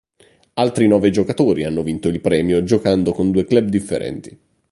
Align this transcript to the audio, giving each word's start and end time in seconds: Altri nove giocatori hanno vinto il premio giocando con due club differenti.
Altri 0.55 0.87
nove 0.87 1.11
giocatori 1.11 1.63
hanno 1.63 1.83
vinto 1.83 2.07
il 2.07 2.21
premio 2.21 2.63
giocando 2.63 3.11
con 3.11 3.29
due 3.29 3.45
club 3.45 3.67
differenti. 3.67 4.35